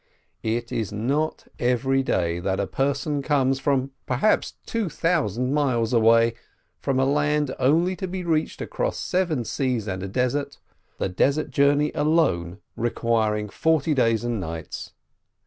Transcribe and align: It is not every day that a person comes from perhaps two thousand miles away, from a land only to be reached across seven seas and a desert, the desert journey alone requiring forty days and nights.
It 0.41 0.71
is 0.71 0.91
not 0.91 1.45
every 1.59 2.01
day 2.01 2.39
that 2.39 2.59
a 2.59 2.65
person 2.65 3.21
comes 3.21 3.59
from 3.59 3.91
perhaps 4.07 4.55
two 4.65 4.89
thousand 4.89 5.53
miles 5.53 5.93
away, 5.93 6.33
from 6.79 6.99
a 6.99 7.05
land 7.05 7.53
only 7.59 7.95
to 7.97 8.07
be 8.07 8.23
reached 8.23 8.61
across 8.63 8.97
seven 8.97 9.45
seas 9.45 9.87
and 9.87 10.01
a 10.01 10.07
desert, 10.07 10.57
the 10.97 11.07
desert 11.07 11.51
journey 11.51 11.91
alone 11.93 12.61
requiring 12.75 13.47
forty 13.47 13.93
days 13.93 14.23
and 14.23 14.39
nights. 14.39 14.93